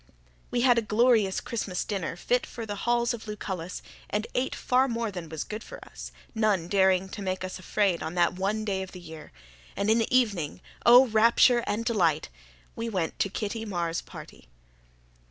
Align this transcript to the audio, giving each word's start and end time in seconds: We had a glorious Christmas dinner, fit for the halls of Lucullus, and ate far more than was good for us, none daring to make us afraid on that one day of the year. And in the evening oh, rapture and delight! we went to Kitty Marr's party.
We 0.49 0.61
had 0.61 0.79
a 0.79 0.81
glorious 0.81 1.39
Christmas 1.39 1.85
dinner, 1.85 2.15
fit 2.15 2.43
for 2.47 2.65
the 2.65 2.73
halls 2.89 3.13
of 3.13 3.27
Lucullus, 3.27 3.83
and 4.09 4.25
ate 4.33 4.55
far 4.55 4.87
more 4.87 5.11
than 5.11 5.29
was 5.29 5.43
good 5.43 5.63
for 5.63 5.77
us, 5.85 6.11
none 6.33 6.67
daring 6.67 7.07
to 7.09 7.21
make 7.21 7.43
us 7.43 7.59
afraid 7.59 8.01
on 8.01 8.15
that 8.15 8.33
one 8.33 8.65
day 8.65 8.81
of 8.81 8.93
the 8.93 8.99
year. 8.99 9.31
And 9.77 9.91
in 9.91 9.99
the 9.99 10.17
evening 10.17 10.59
oh, 10.87 11.05
rapture 11.05 11.63
and 11.67 11.85
delight! 11.85 12.29
we 12.75 12.89
went 12.89 13.19
to 13.19 13.29
Kitty 13.29 13.63
Marr's 13.63 14.01
party. 14.01 14.47